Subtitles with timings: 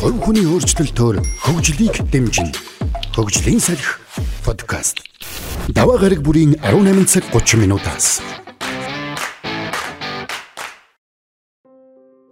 [0.00, 2.56] Хувь хүний өөрчлөлтөөр хөгжлийг дэмжинэ.
[3.12, 4.00] Хөгжлийн салхи
[4.40, 5.04] подкаст.
[5.76, 8.24] Даваа гараг бүрийн 18 цаг 30 минутаас.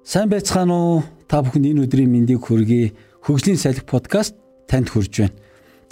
[0.01, 1.05] Сайн байцгаана уу?
[1.29, 2.97] Та бүхэнд энэ өдрийн мэндийг хүргэе.
[3.29, 4.33] Хөгжлийн салхи подкаст
[4.65, 5.37] танд хүрж байна.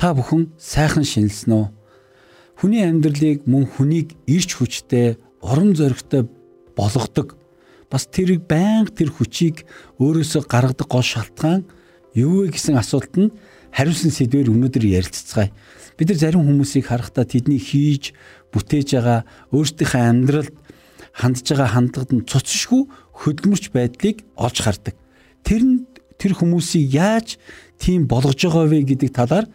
[0.01, 1.67] Та бүхэн сайхан шинэлсэн үү?
[2.57, 6.25] Хүний амьдралыг мөн хүнийг ирч хүчтэй, урам зоригтой
[6.73, 7.37] болгодог
[7.91, 9.67] бас тэр байнга тэр хүчийг
[10.03, 11.67] өөрөөсөө гаргадаг гол шалтгаан
[12.17, 13.35] юу вэ гэсэн асуултанд нь
[13.77, 15.53] хариулсан сэдвээр өнөөдөр ярилццгаая.
[16.01, 18.17] Бид нар зарим хүмүүсийг харахтаа тэдний хийж
[18.49, 19.21] бүтээж байгаа
[19.53, 20.55] өөрсдийнхөө амьдралд
[21.13, 22.83] хандж байгаа хандлагад нь цоцшгүй
[23.21, 24.97] хөдөлмөрч байдлыг олж хардаг.
[25.45, 25.85] Тэр нь
[26.17, 27.37] тэр хүмүүсийг яаж
[27.77, 29.47] тийм болгож байгаа вэ гэдэг талаар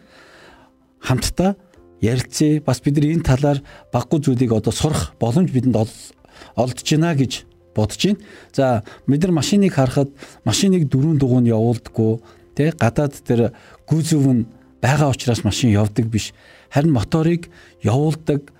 [1.02, 1.58] хамтдаа
[1.98, 2.62] ярилцъя.
[2.62, 3.58] Бас бид нар энэ талаар
[3.90, 8.20] баггүй зүйлийг одоо сурах боломж бидэнд олдж байна гэж бодож байна.
[8.52, 10.10] За бид нар машиныг харахад
[10.44, 12.20] машиныг дөрөв дугуйн явуулдаггүй
[12.56, 13.52] тий гадаад тэр
[13.88, 14.46] гүзэв нь
[14.82, 16.32] байгаа учраас машин явдаг биш.
[16.70, 17.48] Харин моторыг
[17.82, 18.52] явуулдаг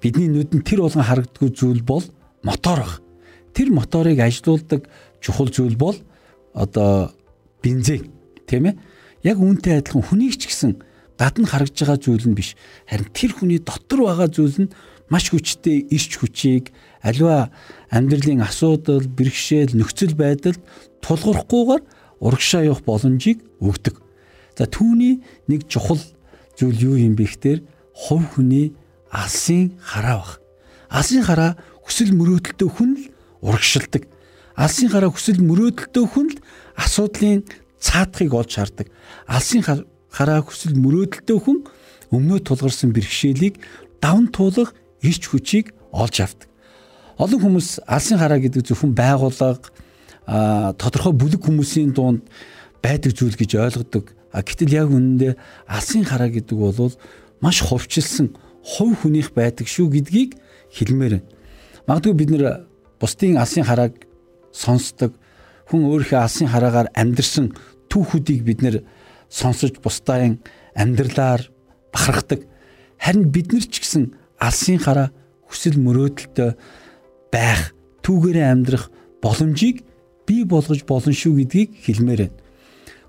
[0.00, 2.04] бидний нүдэнд тэр болгон харагддгүй зүйл бол
[2.42, 3.02] мотор баг.
[3.54, 4.88] Тэр моторыг ажилуулдаг
[5.20, 5.96] чухал зүйл бол
[6.54, 7.12] одоо
[7.62, 8.12] бензин
[8.46, 8.78] тийм ээ.
[9.22, 10.80] Яг үүнтэй адилхан хүнийг ч гэсэн
[11.20, 12.56] гадна харагдж байгаа зүйл нь биш.
[12.88, 14.72] Харин тэр хүний дотор байгаа зүйл нь
[15.10, 16.70] маш хүчтэй ирч хүчийг
[17.02, 17.50] аливаа
[17.90, 20.62] амьдралын асуудал, бэрхшээл, нөхцөл байдалд
[21.02, 21.82] тулгуурахгүйгээр
[22.22, 23.98] урагшаа явах боломжийг өгдөг.
[24.56, 25.98] За түүний нэг чухал
[26.54, 27.60] зүйл юу юм бэ гэхээр
[27.96, 28.76] хувь хүний
[29.10, 30.32] алсын хараа баг.
[30.92, 33.04] Алсын хараа хүсэл мөрөөдөлтөө хүн л
[33.40, 34.04] урагшилдаг.
[34.54, 36.38] Алсын хараа хүсэл мөрөөдөлтөө хүн л
[36.76, 37.48] асуудлын
[37.80, 38.86] цаадахыг олж хардаг.
[39.24, 41.58] Алсын хараа хүсэл мөрөөдөлтөө хүн
[42.12, 43.56] өмнөө тулгарсан бэрхшээлийг
[44.02, 46.48] давн туулах ирч хүчийг олж авдаг.
[47.20, 49.68] Олон хүмүүс алсын хараа гэдэг зөвхөн байгууллага
[50.80, 52.24] тодорхой бүлэг хүмүүсийн дунд
[52.80, 54.14] байдаг зүйл гэж ойлгодог.
[54.32, 55.36] Гэтэл яг үнэндээ
[55.68, 56.94] алсын хараа гэдэг бол
[57.40, 60.38] маш ховчлсон хувь хүнийх байдаг шүү гэдгийг
[60.70, 61.28] хэлмээр байна.
[61.88, 62.44] Магадгүй бид нэр
[63.00, 63.96] бусдын алсын харааг
[64.52, 65.16] сонсдог
[65.68, 67.50] хүн өөрийнхөө алсын хараагаар амьдрсан
[67.90, 68.76] түүхүүдийг бид нэр
[69.28, 70.38] сонсож бусдын
[70.76, 71.50] амьдралаар
[71.92, 72.46] бахархдаг.
[73.00, 75.12] Харин бид нар ч гэсэн алсын хараа
[75.46, 76.56] хүсэл мөрөөдөлтөй
[77.30, 78.88] байх, түүгээрээ амьдрах
[79.20, 79.84] боломжийг
[80.26, 82.38] бий болгож болно шүү гэдгийг хэлмээр байна.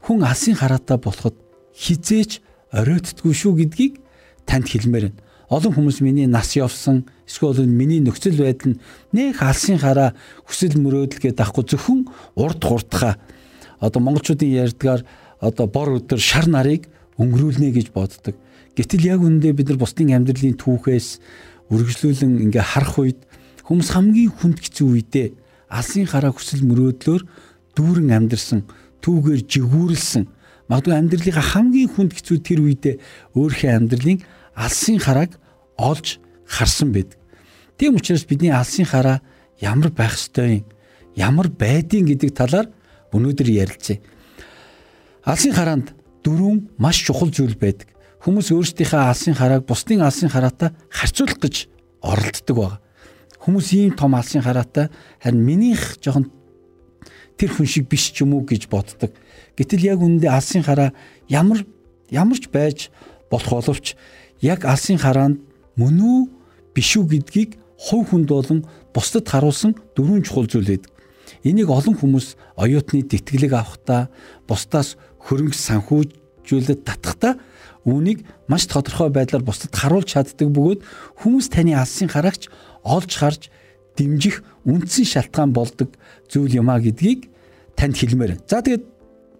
[0.03, 1.35] Хүн алсын хараатай болоход
[1.73, 2.41] хизээч
[2.75, 4.01] оройтдгүй шүү гэдгийг
[4.45, 5.19] танд хэлмээр байна.
[5.51, 8.81] Олон хүмүүс миний нас явсан эсвэл миний нөхцөл байдал нь
[9.11, 10.15] нэг алсын хараа
[10.47, 12.07] хүсэл мөрөөдөл гэдэг ахгүй зөвхөн
[12.39, 13.19] урд хурдхаа
[13.83, 15.03] одоо монголчуудын ярьдгаар
[15.43, 16.87] одоо бор өдөр шар нарыг
[17.19, 18.39] өнгөрүүлнэ гэж боддог.
[18.75, 21.07] Гэтэл яг үүндээ бид нар бусдын амьдралын түүхээс
[21.71, 23.19] үргэлжлүүлэн ингээ харах үед
[23.71, 25.27] Хүмүүс хамгийн хүнд хэцүү үедээ
[25.71, 27.23] алсын хараа хүсэл мөрөөдлөөр
[27.71, 28.67] дүүрэн амьдэрсэн,
[28.99, 30.27] түүгээр жигүүрлсэн.
[30.67, 32.95] Магадгүй амьдралынхаа хамгийн хүнд хэцүү тэр үедээ
[33.31, 34.19] өөрийнхөө амьдралын
[34.59, 35.39] алсын харааг
[35.79, 36.19] олж
[36.51, 37.15] харсан байдаг.
[37.79, 39.23] Тийм учраас бидний алсын хараа
[39.63, 40.67] ямар байх ёстой юм,
[41.15, 42.67] ямар байдیں гэдэг талаар
[43.15, 44.03] өнөөдөр ярилцъя.
[45.23, 45.95] Алсын хараанд
[46.27, 47.87] дөрвөн маш чухал зүйл байдаг.
[48.21, 51.65] Хүмүүс өөрсдийнхөө алсын харааг бусдын алсын хараатай харьцуулах гэж
[52.05, 52.77] оролддог байна.
[53.41, 56.29] Хүмүүс ийм том алсын хараатай харин минийх жоохон
[57.33, 59.09] тэр хүн шиг биш ч юм уу гэж боддог.
[59.57, 60.93] Гэтэл яг үүндээ алсын хараа
[61.33, 61.65] ямар
[62.13, 62.93] ямар ч байж
[63.33, 63.97] болох боловч
[64.45, 65.41] яг алсын хараанд
[65.73, 66.19] мөн үү
[66.77, 70.93] биш үү гэдгийг хувь хүнд болон бусдад харуулсан дөрвөн чухал зүйл байдаг.
[71.41, 74.13] Энийг олон хүмүүс оюутны тэтгэлэг авахдаа
[74.45, 74.93] бусдаас
[75.25, 75.57] хөрөнгө
[76.45, 77.37] санхүүжүүлээд татахдаа
[77.85, 80.81] үүнийг маш тодорхой байдлаар бусдад харуулж чаддаг бөгөөд
[81.21, 82.49] хүмүүс таны алсын хараагч
[82.85, 83.41] олж харж
[83.97, 85.89] дэмжих үндсэн шалтгаан болдог
[86.29, 87.29] зүйл юм а гэдгийг
[87.75, 88.45] танд хэлмээр.
[88.45, 88.85] За тэгээд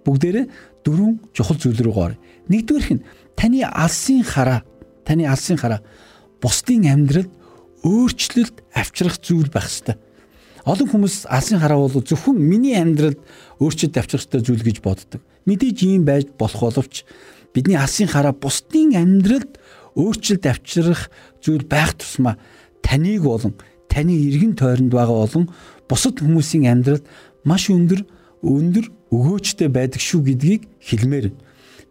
[0.06, 0.46] бүгдээрээ
[0.86, 2.14] дөрвөн чухал зүйл рүү гоор.
[2.50, 3.06] Нэгдүгээрх нь
[3.38, 4.66] таны алсын хараа,
[5.06, 5.86] таны алсын хараа
[6.42, 7.30] бусдын амьдралд
[7.86, 9.98] өөрчлөлт авчрах зүйл байх ёстой.
[10.66, 13.18] Олон хүмүүс алсын хараа бол зөвхөн миний амьдралд
[13.58, 15.22] өөрчлөлт авчрах ёстой зүйл гэж боддог.
[15.50, 17.02] Мэдээж ийм байж болох боловч
[17.54, 19.58] бидний алсын хараа бусдын амьдралд
[19.98, 21.10] өөрчлөлт авчрах
[21.42, 22.38] зүйл байх тусмаа
[22.86, 23.58] таныг болон
[23.90, 25.46] таны эргэн тойронд байгаа болон
[25.90, 27.06] бусад хүмүүсийн амьдралд
[27.44, 28.06] маш өндөр
[28.46, 31.34] өндөр өгөөжтэй байдаг шүү гэдгийг хэлмээр.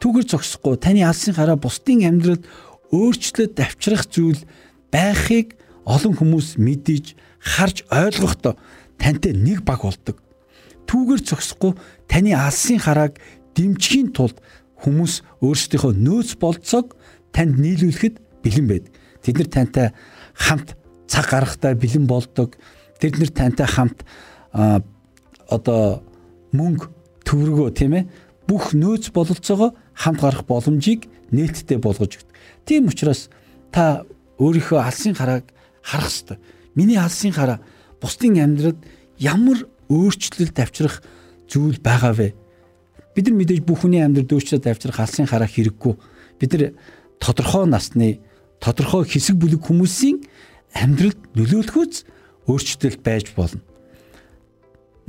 [0.01, 2.47] Түүгээр зогсохгүй таны алсын хараа бусдын амьдралд
[2.95, 4.41] өөрчлөлт авчрах зүйл
[4.89, 8.55] байхыг олон хүмүүс мэдэж харж ойлгохдоо
[9.01, 10.21] тантай нэг баг болдог.
[10.87, 11.73] Түүгээр зогсохгүй
[12.07, 13.17] таны алсын харааг
[13.57, 14.39] дэмжихийн тулд
[14.85, 16.97] хүмүүс өөрсдийнхөө нөөц болцоог
[17.33, 18.93] танд нийлүүлэхэд бэлэн байдаг.
[19.25, 19.87] Тэд нар тантай
[20.35, 20.77] хамт
[21.09, 22.57] цаг гаргахтаа бэлэн болдог.
[23.01, 24.05] Тэд нэр тантай хамт
[25.49, 26.03] одоо
[26.53, 26.91] мөнгө
[27.25, 28.09] төврөгөө тийм ээ
[28.49, 32.35] бүх нөөц бололцоогоо хамт гарах боломжийг нээлттэй болгож өгдөг.
[32.67, 33.31] Тийм учраас
[33.71, 34.03] та
[34.41, 35.45] өөрийнхөө алсын харааг
[35.83, 36.39] харах ёстой.
[36.75, 37.61] Миний алсын хараа
[38.01, 38.81] бусдын амьдралд
[39.19, 41.03] ямар өөрчлөлт авчрах
[41.51, 42.35] зүйл байгаа вэ?
[43.15, 45.95] Бид нар мэдээж бүх хүний амьдралд өөрчлөлт авчрах алсын хараа хэрэггүй.
[46.39, 46.73] Бид нар
[47.19, 48.21] тодорхой насны
[48.63, 50.23] тодорхой хэсэг бүлэг хүмүүсийн
[50.79, 52.07] амьдралд нөлөөлөхөц
[52.47, 53.61] өөрчлөлт байж болно.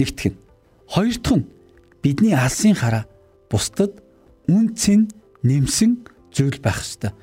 [0.01, 0.35] Нэгтгэн.
[0.89, 1.45] Хоёр дахь нь
[2.01, 3.05] бидний алсын хараа
[3.49, 4.01] бусдад
[4.49, 5.07] үн цэн
[5.43, 6.03] нэмсэн
[6.33, 7.13] зүйл байх ёстой.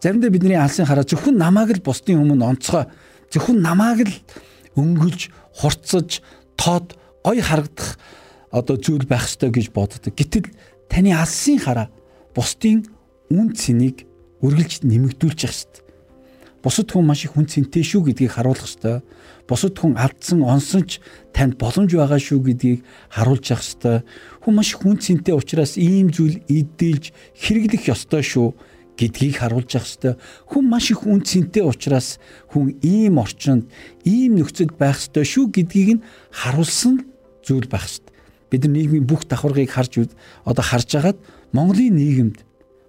[0.00, 2.88] Заримдаа бидний алсын хараа зөвхөн намайг л бусдын өмнө онцгой
[3.34, 4.14] зөвхөн намайг л
[4.78, 6.22] өнгөлж, хурцаж,
[6.54, 6.94] тод
[7.26, 7.98] гой харагдах
[8.54, 10.14] одоо зүйл байх ёстой гэж боддог.
[10.14, 10.54] Гэтэл
[10.86, 11.90] таны алсын хараа
[12.34, 12.86] бусдын
[13.34, 14.06] үн цэнийг
[14.38, 15.82] үргэлж нэмэгдүүлж явах ёстой.
[16.64, 19.04] Бусад хүн маш их хүн цэнтэй шүү гэдгийг харуулах ёстой.
[19.44, 20.96] Бусад хүн алдсан, онсон ч
[21.36, 22.80] танд боломж байгаа шүү гэдгийг
[23.12, 23.96] харуулж явах ёстой.
[24.40, 28.56] Хүн маш хүн цэнтэй учраас ийм зүйл эдэлж хэрэглэх ёстой шүү
[28.98, 30.14] гэдгийг харуулж явах ёстой.
[30.46, 32.18] Хүн маш их үн цэнтэй учраас
[32.50, 33.66] хүн ийм орчинд,
[34.04, 37.02] ийм нөхцөлд байх ёстой шүү гэдгийг нь харуулсан
[37.42, 38.14] зүйл байх ёстой.
[38.50, 40.06] Бид нар нийгмийн бүх давхаргыг харж
[40.44, 41.18] одоо харж агаад
[41.52, 42.38] Монголын нийгэмд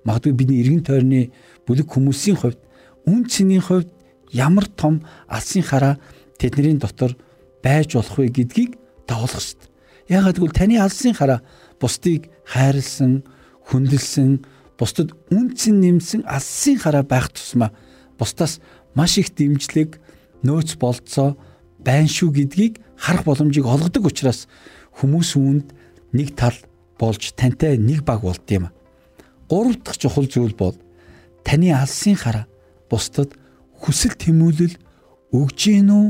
[0.06, 1.34] магадгүй бидний эргэн тойрны
[1.66, 2.62] бүлэг хүмүүсийн хувьд
[3.10, 3.90] үн цэнийн хувьд
[4.30, 5.98] ямар том алсын хараа
[6.38, 7.18] тэдний дотор
[7.66, 8.78] байж болох вэ гэдгийг
[9.10, 9.70] давуулах хэрэгтэй.
[10.10, 11.42] Яагаад гэвэл таны алсын хараа
[11.82, 13.26] бусдыг хайрлсан,
[13.66, 14.46] хүндэлсэн,
[14.78, 17.72] бусдад үн цэн нэмсэн алсын хараа байх тусмаа
[18.20, 18.60] бусдаас
[18.96, 20.00] маш их дэмжлэг,
[20.44, 21.36] нөөц болцоо
[21.80, 24.48] байна шүү гэдгийг харах боломжийг олгодог учраас
[25.00, 25.68] хүмүүс үүнд
[26.16, 26.56] нэг тал
[27.00, 28.72] болж тантай нэг баг болд юм.
[29.50, 30.76] Гурав дахь чухал зүйл бол
[31.44, 32.48] таны алсын хараа
[32.90, 33.36] бусдад
[33.80, 34.80] хүсэл тэмүүлэл
[35.36, 36.08] өгж гин үү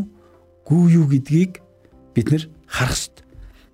[0.69, 1.61] гүй юу гэдгийг
[2.13, 3.25] бид нар харах ёстой.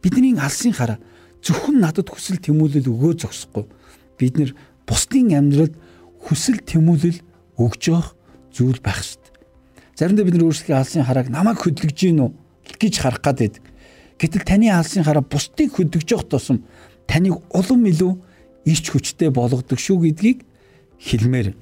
[0.02, 0.98] Бидний алсын хараа
[1.44, 3.68] зөвхөн надад хүсэл тэмүүлэл өгөө зогсохгүй.
[4.18, 4.52] Бид нар
[4.88, 5.76] бусдын амьдралд
[6.28, 7.20] хүсэл тэмүүлэл
[7.58, 8.16] өгж явах
[8.54, 9.32] зүйл байх ёстой.
[9.96, 12.32] Заримдаа бид нар өөрсдийн алсын харааг намайг хөдөлгөж гин үү
[12.78, 13.64] гэж харах гад байдаг.
[14.18, 16.64] Гэтэл таны алсын хараа бусдыг хөдөлгөж явах тусам
[17.08, 18.14] таныг улам илүү
[18.66, 20.46] ирч хүчтэй болгодог шүү гэдгийг
[21.02, 21.54] хэлмээр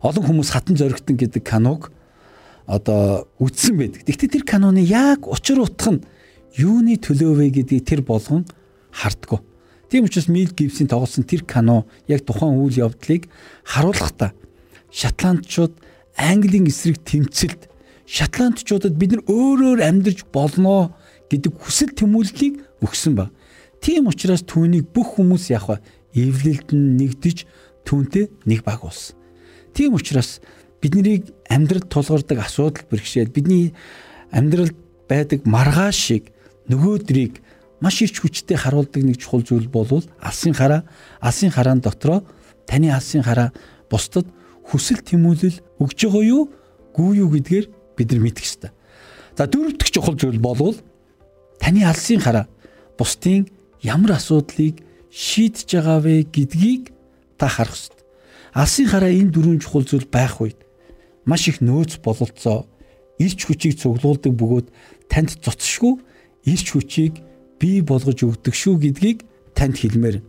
[0.00, 1.92] олон хүмүүс хатан зоригтон гэдэг киног
[2.68, 4.04] одоо үзсэн байдаг.
[4.04, 6.04] Гэхдээ тэр киноны яг учир утга нь
[6.56, 8.44] юуны төлөө вэ гэдгийг тэр болгон
[8.92, 9.40] хардггүй.
[9.90, 13.28] Тийм учраас Мил Гибсийн тоглосон тэр кино яг тухайн үйл явдлыг
[13.64, 14.32] харуулахдаа
[14.92, 15.72] шотландчууд
[16.16, 17.68] Английн эсрэг тэмцэлд
[18.04, 20.92] шотландчуудад бид нар өөрөөр амьдарч болно
[21.30, 23.30] гэдэг хүсэл тэмүүллийг өгсөн ба.
[23.80, 25.80] Тийм учраас түүнийг бүх хүмүүс яг
[26.12, 27.46] эвлэлд нь нэгдэж
[27.84, 29.16] түүнтэй нэг баг болсон.
[29.72, 30.40] Тийм учраас
[30.80, 33.72] биднийг амьдрал тулгардаг асуудал бэрхшээл бидний
[34.32, 34.74] амьдралд
[35.08, 36.32] байдаг маргааш шиг
[36.68, 37.40] нөгөөдрийг
[37.80, 39.86] маш их хүчтэй харуулдаг нэг чухал зүйл бол
[40.18, 40.82] алсын хараа
[41.20, 42.24] алсын хараан дотроо
[42.66, 43.52] таны алсын хараа
[43.90, 44.26] бусдад
[44.66, 46.42] хүсэл тэмүүлэл өгж байгаа юу
[46.92, 47.66] гүй юу гэдгээр
[47.96, 48.70] бид нар мэдэх ёстой.
[49.38, 50.74] За дөрөв дэх чухал зүйл бол
[51.62, 52.50] таны алсын хараа
[52.98, 53.46] бусдын
[53.82, 54.82] ямар асуудлыг
[55.14, 56.90] шийдэж байгаа вэ гэдгийг
[57.38, 58.02] та харах ёстой.
[58.52, 60.58] Алсын хараа энэ дөрвөн чухал зүйл байх үед
[61.24, 62.66] маш их нөөц бололцоо
[63.22, 64.66] ирч хүчийг цуглуулдаг бөгөөд
[65.06, 66.02] танд цоцшгүй
[66.48, 67.14] ирч хүчийг
[67.58, 70.22] бий болгож өгдөг шүү гэдгийг танд хэлмээр.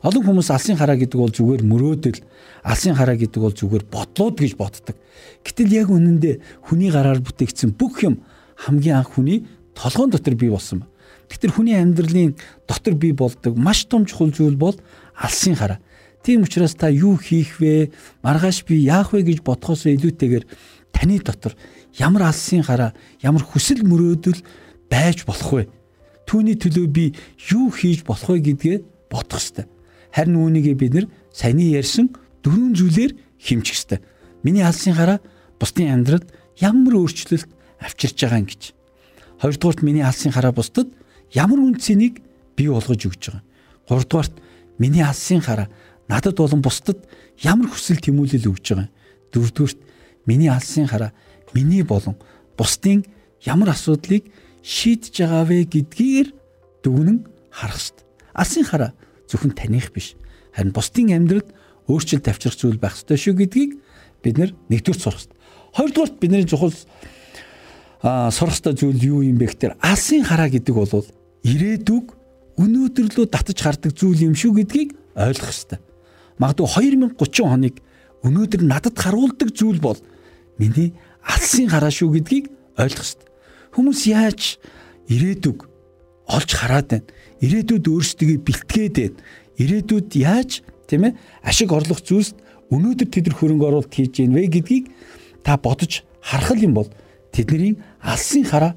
[0.00, 2.20] Олон хүмүүс алсын хараа гэдэг бол зүгээр мөрөөдөл,
[2.64, 4.96] алсын хараа гэдэг бол зүгээр бодлууд гэж боддог.
[5.44, 8.24] Гэтэл яг үнэндээ хүний гараар бүтээгдсэн бүх юм
[8.56, 9.44] хамгийн анх хүний
[9.76, 10.88] толгоон дотор бий болсон.
[11.28, 12.32] Тэгэхээр хүний амьдралын
[12.64, 14.76] дотор бий болдог маш том чухал зүйл бол
[15.16, 15.80] алсын хараа.
[16.24, 17.92] Тийм учраас та юу хийх вэ?
[18.24, 20.44] Маргааш би яах вэ гэж бодхоос илүүтэйгээр
[20.92, 21.56] таны дотор
[21.96, 24.40] ямар алсын хараа, ямар хүсэл мөрөөдөл
[24.90, 25.62] байж болох вэ?
[26.30, 27.04] Түүний төлөө би
[27.50, 28.76] юу хийж болох вэ гэдгээ
[29.10, 29.66] бодох ёстой.
[30.14, 32.14] Харин үүнийгээ бид нэр саяны ярьсан
[32.46, 33.98] дөрвөн зүйлээр хэмжих ёстой.
[34.46, 35.18] Миний алсын хараа
[35.58, 36.30] бусдын амьдралд
[36.62, 37.50] ямар өөрчлөлт
[37.82, 38.62] авчирч байгаа юм гэж.
[39.42, 40.94] Хоёрдугаарт миний алсын хараа бусдад
[41.34, 42.22] ямар үнцнийг
[42.54, 43.42] бий болгож өгч байгаа.
[43.90, 44.34] Гуравдугаарт
[44.78, 45.66] миний алсын хараа
[46.06, 47.02] надад болон бусдад
[47.42, 48.88] ямар хүсэл тэмүүлэл өгж байгаа.
[49.34, 49.78] Дөрөвдүгürt
[50.30, 51.10] миний алсын хараа
[51.58, 52.14] миний болон
[52.54, 53.02] бусдын
[53.42, 54.30] ямар асуудлыг
[54.62, 56.28] шийдэж байгаа вэ гэдгээр
[56.84, 57.18] дүгнэн
[57.50, 58.06] харах хэрэгтэй.
[58.34, 58.90] Алсын хараа
[59.28, 60.16] зөвхөн таних биш.
[60.54, 61.48] Харин бусдын амьдралд
[61.88, 63.80] өөрчлөлт авчрах зүйл байх ёстой шүү гэдгийг
[64.22, 65.38] бид нэгдүгээр сурах хэрэгтэй.
[65.76, 66.74] Хоёрдугаарт бидний чухал
[68.02, 71.06] а сурах ёстой зүйл юу юм бэ гэхээр алсын хараа гэдэг бол
[71.44, 72.06] ирээдүг
[72.60, 75.80] өнөөдөрлөө татаж гардаг зүйл юм шүү гэдгийг ойлгох ёстой
[76.40, 76.68] магадгүй
[77.20, 77.76] 2030 хоног
[78.24, 79.98] өнөөдөр надад харуулдаг зүйл бол
[80.56, 82.48] миний алсын хараа шүү гэдгийг
[82.80, 83.29] ойлгох хэрэгтэй.
[83.74, 84.58] Хүмүүс яаж
[85.10, 85.58] ирээдүг
[86.30, 87.08] олж хараад байна.
[87.40, 89.18] Ирээдүйд өөрсдөө бэлтгээд байна.
[89.60, 90.50] ирээдүйд яаж
[90.88, 92.34] тийм ээ ашиг орлох зүйлс
[92.72, 94.84] өнөөдөр тэд нар хөрөнгө оруулалт хийж гин вэ гэдгийг
[95.44, 96.88] та бодож харах юм бол
[97.34, 98.72] тэдний алсын хараа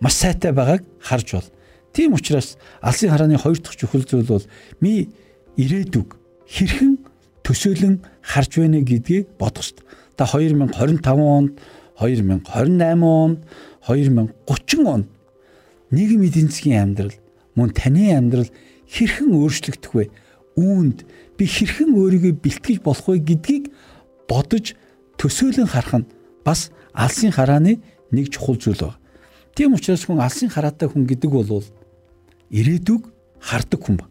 [0.00, 1.48] маш сайтай байгааг харж бол.
[1.92, 4.44] Тийм учраас алсын харааны хоёр дахь чухал зүйл бол
[4.80, 5.08] ми
[5.56, 6.08] ирээдүг
[6.48, 6.98] хэрхэн
[7.44, 9.86] төсөөлөн харж байна гэдгийг бодох хэрэгтэй.
[10.16, 11.60] Та 2025 онд,
[11.96, 13.38] 2028 онд,
[13.86, 15.08] 2030 онд
[15.90, 17.16] нийгмийн эдийн засгийн амьдрал
[17.56, 18.50] мөн таны амьдрал
[18.86, 20.04] хэрхэн өөрчлөгдөх вэ?
[20.56, 20.98] Үүнд
[21.36, 23.64] би хэрхэн өөрийгөө бэлтгэж болох вэ гэдгийг
[24.28, 24.76] бодож
[25.18, 26.10] төсөөлөн харах нь
[26.44, 27.80] бас алсын харааны
[28.12, 29.00] нэг чухал зүйл байна.
[29.56, 31.64] Тийм учраас хүн алсын хараатай хүн гэдэг бол
[32.50, 33.02] ирээдүг
[33.40, 34.06] хардаг хүн ба.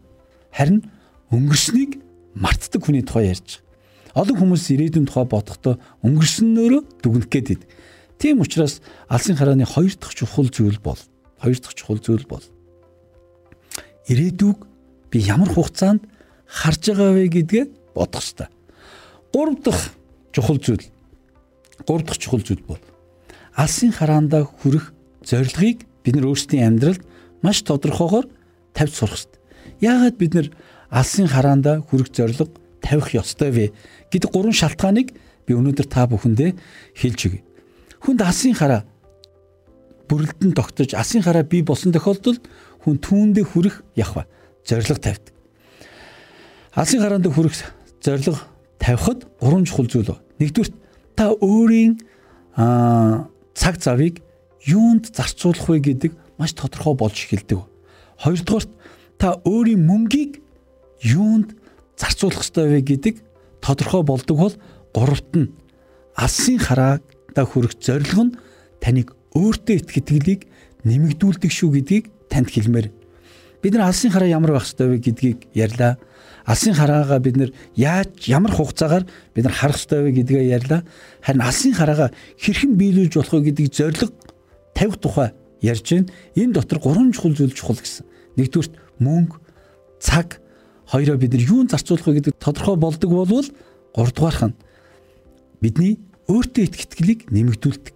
[0.50, 0.86] Харин
[1.30, 1.98] өнгөрснийг
[2.34, 4.22] мартдаг хүний тухай ярьж байгаа.
[4.22, 7.64] Олон хүмүүс ирээдүйн тухай бодохдоо өнгөрснөөрөө дүгнэх гээд.
[8.22, 10.98] Тийм учраас алсын харааны хоёр дахь чухал зүйл бол
[11.42, 12.44] хоёр дахь чухал зүйл бол
[14.06, 14.58] ирээдүг
[15.10, 16.06] би ямар хугацаанд
[16.46, 17.64] харж байгаа вэ гэдгээ
[17.98, 18.48] бодох хэрэгтэй.
[19.34, 19.90] Гурав дахь
[20.30, 20.86] чухал зүйл.
[21.82, 22.78] Гурав дахь чухал зүйл бол
[23.58, 24.94] алсын хараандаа хүрэх
[25.26, 27.02] зорилгыг бид нар өөрсдийн амьдралд
[27.42, 28.30] маш тодорхойгоор
[28.70, 29.42] тавьж сурах хэрэгтэй.
[29.82, 30.46] Яагаад бид нар
[30.94, 32.54] алсын хараандаа хүрэх зорилго
[32.86, 33.74] тавих ёстой вэ
[34.14, 35.10] гэдэг гурван шалтгааныг
[35.42, 36.54] би өнөөдөр та бүхэндээ
[36.94, 37.42] хэлж өгье.
[38.02, 38.82] Хүнд алсын хараа
[40.10, 42.42] бүрэлдэн тогтож алсын хараа бий болсон тохиолдолд
[42.82, 44.26] хүн түүндээ хүрэх явах
[44.66, 45.34] зорилго тавьдаг.
[46.74, 47.54] Алсын хараанд хүрэх
[48.02, 48.42] зорилго
[48.82, 50.26] тавихад гурван чухал зүйл байна.
[50.42, 50.70] Нэгдүгээр
[51.14, 51.92] та өөрийн
[53.54, 54.18] цаг завыг
[54.66, 57.62] юунд зарцуулах вэ гэдэг маш тодорхой болж эхэлдэг.
[58.18, 58.66] Хоёрдугаар
[59.18, 60.42] та өөрийн мөнгийг
[61.06, 61.54] юунд
[61.94, 63.14] зарцуулах ёстой вэ гэдэг
[63.62, 64.54] тодорхой болдог бол
[64.90, 65.54] гуравт нь
[66.18, 66.58] алсын
[67.32, 68.36] хараада хүрэх зорилго нь
[68.80, 70.40] таныг өөртөө их итгэлийг
[70.84, 72.92] нэмэгдүүлдэг шүү гэдгийг танд хэлмээр.
[73.62, 75.96] Бид нар алсын хараа ямар байх ёстой вэ гэдгийг ярьлаа.
[76.44, 80.82] Алсын хараагаа бид нар яаж ямар хугацаагаар бид нар харах ёстой вэ гэдгээ ярьлаа.
[81.22, 84.12] Харин алсын хараагаа хэрхэн биелүүлж болох вэ гэдгийг зориг
[84.74, 86.12] тавих тухай ярьж байна.
[86.34, 88.04] Энэ дотор гурван чухал зүйл чухал гэсэн.
[88.36, 89.38] Нэгдүгürt мөнгө,
[90.02, 90.42] цаг
[90.90, 93.46] хоёроо бид нар юунд зарцуулах вэ гэдэг тодорхой болдог болвол
[93.94, 94.58] гуравдугаарх нь
[95.62, 97.94] бидний өөртөө их итгэлийг нэмэгдүүлдэг.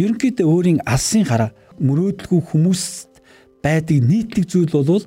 [0.00, 3.22] Ерөнхийдөө өөрийн алсын хараа мөрөөдөлгүй хүмүүст
[3.62, 5.04] байдаг нийтлэг зүйл бол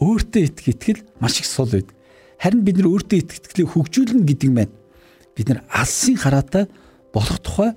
[0.00, 1.94] өөртөө их итгэл маш их сул байдаг.
[2.40, 4.70] Харин бид нар өөртөө их итгэлийг хөгжүүлнэ гэдэг нь
[5.36, 6.68] бид нар алсын хараатай
[7.12, 7.72] болох тухай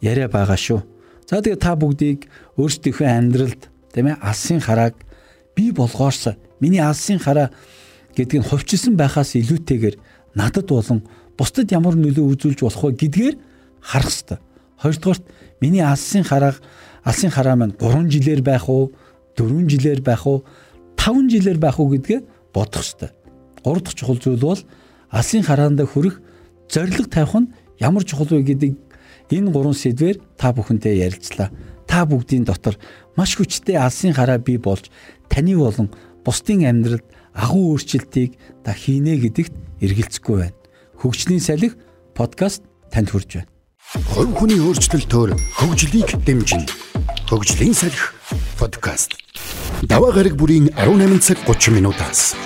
[0.00, 0.82] яриа байгаа шүү.
[1.26, 2.26] За тэгээ та бүгдийг
[2.58, 3.62] өөрсдийнхөө амьдралд
[3.94, 4.94] тийм ээ алсын харааг
[5.54, 7.50] бий болгоорс миний алсын хараа
[8.14, 9.96] гэдгийг хувьчилсан байхаас илүүтэйгээр
[10.34, 11.02] надад болон
[11.38, 13.34] бусдад ямар нөлөө үзүүлж болох вэ гэдгээр
[13.82, 14.38] харах хэрэгтэй.
[14.80, 15.24] Хоёрдугаарт
[15.60, 16.62] миний алсын харааг
[17.04, 18.92] алсын хараа маань 3 жилээр байх уу,
[19.36, 20.44] 4 жилээр байх уу,
[20.96, 22.20] 5 жилээр байх уу гэдгээ
[22.54, 23.10] бодох хэрэгтэй.
[23.64, 24.60] Гурав дахь чухал зүйл бол
[25.10, 26.20] алсын хараанда хүрэх
[26.68, 28.76] зориг тавих нь ямар чухал вэ гэдгийг
[29.30, 31.54] Энэ гурван сэдвээр та бүхэнтэй ярилцлаа.
[31.86, 32.74] Та бүгдийн дотор
[33.14, 34.90] маш хүчтэй алсын хараа бий болж
[35.30, 35.86] таны болон
[36.26, 38.34] бусдын амьдралд агуу өөрчлөлтийг
[38.66, 39.54] та хийнэ гэдэгт
[39.86, 40.58] эргэлзэхгүй байна.
[40.98, 41.78] Хөгжлийн салхи
[42.14, 43.49] подкаст танд хүрж байна.
[43.90, 46.70] Хувь хүний өөрчлөлтөөр хөгжлийг дэмжинэ.
[47.26, 48.14] Хөгжлийн салхи
[48.54, 49.18] подкаст.
[49.82, 52.38] Даваа гараг бүрийн 18 цаг 30 минутаас